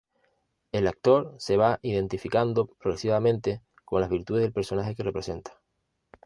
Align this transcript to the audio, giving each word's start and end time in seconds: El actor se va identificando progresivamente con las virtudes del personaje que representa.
El 0.71 0.87
actor 0.87 1.35
se 1.37 1.57
va 1.57 1.77
identificando 1.83 2.65
progresivamente 2.65 3.61
con 3.85 4.01
las 4.01 4.09
virtudes 4.09 4.41
del 4.41 4.51
personaje 4.51 4.95
que 4.95 5.03
representa. 5.03 5.61